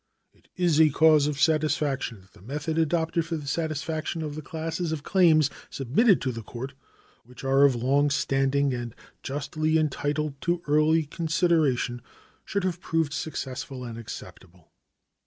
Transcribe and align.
It 0.33 0.47
is 0.55 0.81
a 0.81 0.89
cause 0.89 1.27
of 1.27 1.39
satisfaction 1.39 2.21
that 2.21 2.33
the 2.33 2.41
method 2.41 2.79
adopted 2.79 3.23
for 3.23 3.37
the 3.37 3.45
satisfaction 3.45 4.23
of 4.23 4.33
the 4.33 4.41
classes 4.41 4.91
of 4.91 5.03
claims 5.03 5.51
submitted 5.69 6.19
to 6.21 6.31
the 6.31 6.41
court, 6.41 6.73
which 7.23 7.43
are 7.43 7.65
of 7.65 7.75
long 7.75 8.09
standing 8.09 8.73
and 8.73 8.95
justly 9.21 9.77
entitled 9.77 10.41
to 10.41 10.63
early 10.67 11.03
consideration, 11.03 12.01
should 12.43 12.63
have 12.63 12.79
proved 12.81 13.13
successful 13.13 13.83
and 13.83 13.99
acceptable. 13.99 14.71